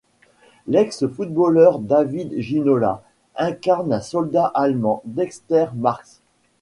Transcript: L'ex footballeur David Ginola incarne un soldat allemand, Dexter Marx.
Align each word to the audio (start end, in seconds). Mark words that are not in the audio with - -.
L'ex 0.65 1.05
footballeur 1.05 1.77
David 1.77 2.39
Ginola 2.39 3.03
incarne 3.35 3.93
un 3.93 4.01
soldat 4.01 4.47
allemand, 4.55 5.03
Dexter 5.05 5.67
Marx. 5.75 6.23